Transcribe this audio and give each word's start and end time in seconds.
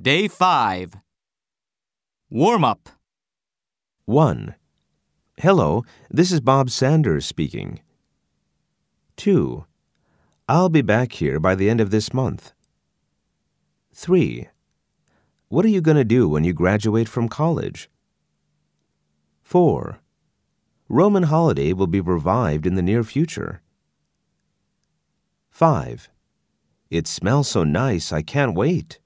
Day 0.00 0.28
5. 0.28 0.94
Warm 2.30 2.64
up. 2.64 2.88
1. 4.04 4.54
Hello, 5.38 5.82
this 6.08 6.30
is 6.30 6.40
Bob 6.40 6.70
Sanders 6.70 7.26
speaking. 7.26 7.80
2. 9.16 9.64
I'll 10.48 10.68
be 10.68 10.82
back 10.82 11.14
here 11.14 11.40
by 11.40 11.56
the 11.56 11.68
end 11.68 11.80
of 11.80 11.90
this 11.90 12.14
month. 12.14 12.52
3. 13.92 14.46
What 15.48 15.64
are 15.64 15.68
you 15.68 15.80
going 15.80 15.96
to 15.96 16.04
do 16.04 16.28
when 16.28 16.44
you 16.44 16.52
graduate 16.52 17.08
from 17.08 17.28
college? 17.28 17.90
4. 19.42 19.98
Roman 20.88 21.24
holiday 21.24 21.72
will 21.72 21.88
be 21.88 22.00
revived 22.00 22.66
in 22.66 22.76
the 22.76 22.82
near 22.82 23.02
future. 23.02 23.62
5. 25.50 26.08
It 26.88 27.08
smells 27.08 27.48
so 27.48 27.64
nice, 27.64 28.12
I 28.12 28.22
can't 28.22 28.54
wait. 28.54 29.00